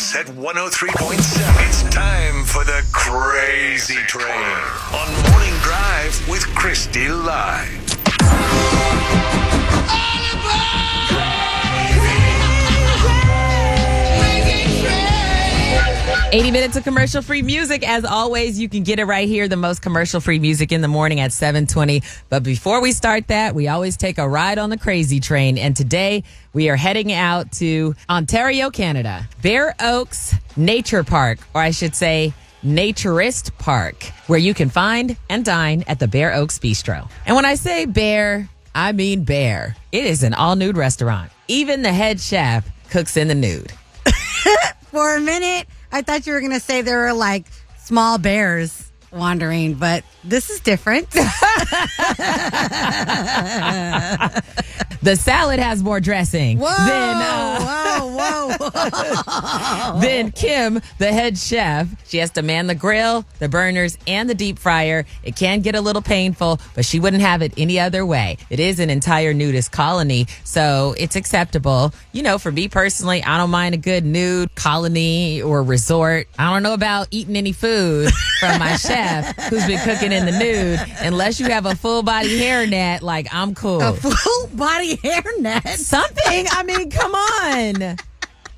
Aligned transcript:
80s 0.00 0.10
Plus 0.12 0.16
at 0.16 0.26
103.7. 0.26 1.68
It's 1.68 1.82
time 1.94 2.44
for 2.44 2.64
the 2.64 2.82
Crazy 2.92 3.96
Train 4.06 4.26
on 4.94 5.30
Morning 5.30 5.54
Drive 5.62 6.28
with 6.28 6.46
Christie 6.54 7.08
Live. 7.08 7.89
80 16.32 16.52
minutes 16.52 16.76
of 16.76 16.84
commercial 16.84 17.22
free 17.22 17.42
music. 17.42 17.86
As 17.88 18.04
always, 18.04 18.60
you 18.60 18.68
can 18.68 18.84
get 18.84 19.00
it 19.00 19.04
right 19.04 19.26
here, 19.26 19.48
the 19.48 19.56
most 19.56 19.82
commercial 19.82 20.20
free 20.20 20.38
music 20.38 20.70
in 20.70 20.80
the 20.80 20.86
morning 20.86 21.18
at 21.18 21.32
720. 21.32 22.02
But 22.28 22.44
before 22.44 22.80
we 22.80 22.92
start 22.92 23.26
that, 23.28 23.52
we 23.52 23.66
always 23.66 23.96
take 23.96 24.16
a 24.16 24.28
ride 24.28 24.56
on 24.56 24.70
the 24.70 24.78
crazy 24.78 25.18
train. 25.18 25.58
And 25.58 25.76
today 25.76 26.22
we 26.52 26.68
are 26.68 26.76
heading 26.76 27.12
out 27.12 27.50
to 27.52 27.96
Ontario, 28.08 28.70
Canada, 28.70 29.28
Bare 29.42 29.74
Oaks 29.80 30.36
Nature 30.56 31.02
Park, 31.02 31.40
or 31.52 31.62
I 31.62 31.72
should 31.72 31.96
say, 31.96 32.32
Naturist 32.64 33.50
Park, 33.58 34.04
where 34.28 34.38
you 34.38 34.54
can 34.54 34.68
find 34.68 35.16
and 35.28 35.44
dine 35.44 35.82
at 35.88 35.98
the 35.98 36.06
Bare 36.06 36.32
Oaks 36.34 36.60
Bistro. 36.60 37.10
And 37.26 37.34
when 37.34 37.44
I 37.44 37.56
say 37.56 37.86
bare, 37.86 38.48
I 38.72 38.92
mean 38.92 39.24
bare. 39.24 39.74
It 39.90 40.06
is 40.06 40.22
an 40.22 40.34
all 40.34 40.54
nude 40.54 40.76
restaurant. 40.76 41.32
Even 41.48 41.82
the 41.82 41.92
head 41.92 42.20
chef 42.20 42.70
cooks 42.90 43.16
in 43.16 43.26
the 43.26 43.34
nude. 43.34 43.72
For 44.92 45.16
a 45.16 45.20
minute, 45.20 45.66
I 45.92 46.02
thought 46.02 46.26
you 46.26 46.32
were 46.32 46.40
going 46.40 46.52
to 46.52 46.60
say 46.60 46.82
there 46.82 47.00
were 47.00 47.12
like 47.12 47.46
small 47.78 48.18
bears 48.18 48.90
wandering, 49.10 49.74
but 49.74 50.04
this 50.22 50.50
is 50.50 50.60
different. 50.60 51.08
The 55.02 55.16
salad 55.16 55.58
has 55.58 55.82
more 55.82 55.98
dressing 55.98 56.58
Whoa, 56.58 56.66
than 56.68 57.16
uh, 57.16 58.00
whoa, 58.00 58.56
whoa. 58.58 60.00
Then 60.00 60.30
Kim, 60.32 60.80
the 60.98 61.12
head 61.12 61.38
chef, 61.38 61.88
she 62.06 62.18
has 62.18 62.30
to 62.32 62.42
man 62.42 62.66
the 62.66 62.74
grill, 62.74 63.24
the 63.38 63.48
burners, 63.48 63.96
and 64.06 64.28
the 64.28 64.34
deep 64.34 64.58
fryer. 64.58 65.06
It 65.22 65.36
can 65.36 65.60
get 65.60 65.74
a 65.74 65.80
little 65.80 66.02
painful, 66.02 66.60
but 66.74 66.84
she 66.84 67.00
wouldn't 67.00 67.22
have 67.22 67.40
it 67.40 67.54
any 67.56 67.80
other 67.80 68.04
way. 68.04 68.36
It 68.50 68.60
is 68.60 68.78
an 68.78 68.90
entire 68.90 69.32
nudist 69.32 69.72
colony, 69.72 70.26
so 70.44 70.94
it's 70.98 71.16
acceptable. 71.16 71.94
You 72.12 72.22
know, 72.22 72.38
for 72.38 72.52
me 72.52 72.68
personally, 72.68 73.22
I 73.22 73.38
don't 73.38 73.50
mind 73.50 73.74
a 73.74 73.78
good 73.78 74.04
nude 74.04 74.54
colony 74.54 75.40
or 75.40 75.62
resort. 75.62 76.28
I 76.38 76.52
don't 76.52 76.62
know 76.62 76.74
about 76.74 77.08
eating 77.10 77.36
any 77.36 77.52
food 77.52 78.10
from 78.38 78.58
my 78.58 78.76
chef 78.76 79.34
who's 79.48 79.66
been 79.66 79.80
cooking 79.80 80.12
in 80.12 80.26
the 80.26 80.38
nude, 80.38 80.80
unless 81.00 81.40
you 81.40 81.46
have 81.46 81.64
a 81.64 81.74
full 81.74 82.02
body 82.02 82.38
hairnet. 82.38 83.00
Like 83.00 83.28
I'm 83.32 83.54
cool. 83.54 83.80
A 83.80 83.94
full 83.94 84.48
body 84.48 84.89
hairnet. 84.96 85.76
Something. 85.76 86.46
I 86.50 86.62
mean, 86.62 86.90
come 86.90 87.14
on. 87.14 87.96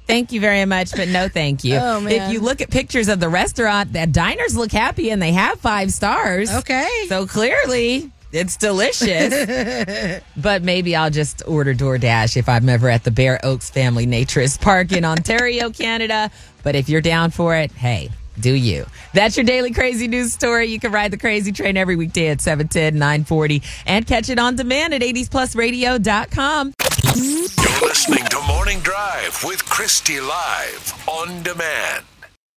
Thank 0.07 0.33
you 0.33 0.41
very 0.41 0.65
much, 0.65 0.93
but 0.93 1.09
no 1.09 1.29
thank 1.29 1.65
you. 1.65 1.77
Oh. 1.77 2.07
If 2.07 2.33
you 2.33 2.41
look 2.41 2.61
at 2.61 2.71
pictures 2.71 3.09
of 3.09 3.21
the 3.21 3.29
restaurant, 3.29 3.93
the 3.93 4.07
diners 4.07 4.57
look 4.57 4.73
happy 4.73 5.11
and 5.11 5.23
they 5.23 5.33
have 5.33 5.61
five 5.61 5.93
stars. 5.93 6.53
Okay. 6.53 6.89
So 7.09 7.27
clearly 7.27 8.11
it's 8.33 8.57
delicious. 8.57 10.23
but 10.37 10.63
maybe 10.63 10.97
I'll 10.97 11.11
just 11.11 11.43
order 11.47 11.75
DoorDash 11.75 12.37
if 12.37 12.49
I'm 12.49 12.69
ever 12.69 12.89
at 12.89 13.05
the 13.05 13.11
Bare 13.11 13.39
Oaks 13.45 13.71
Family 13.71 14.07
Naturist 14.07 14.61
Park 14.61 14.93
in 14.93 15.05
Ontario, 15.05 15.71
Canada. 15.71 16.31
But 16.63 16.75
if 16.75 16.89
you're 16.89 17.01
down 17.01 17.31
for 17.31 17.55
it, 17.57 17.71
hey, 17.73 18.11
do 18.39 18.53
you. 18.53 18.87
That's 19.15 19.37
your 19.37 19.45
daily 19.45 19.73
crazy 19.73 20.09
news 20.09 20.33
story. 20.33 20.67
You 20.67 20.81
can 20.81 20.93
ride 20.93 21.11
the 21.11 21.19
crazy 21.19 21.53
train 21.53 21.77
every 21.77 21.97
weekday 21.97 22.29
at 22.29 22.41
710, 22.41 22.95
940, 22.95 23.63
and 23.87 24.07
catch 24.07 24.29
it 24.29 24.39
on 24.39 24.57
demand 24.57 24.95
at 24.95 25.03
80splusradio.com. 25.03 26.75
You're 27.15 27.89
listening 27.89 28.25
to 28.27 28.41
Morning 28.47 28.79
Drive 28.81 29.43
with 29.45 29.65
Christie 29.65 30.21
Live 30.21 31.09
on 31.09 31.43
demand. 31.43 32.05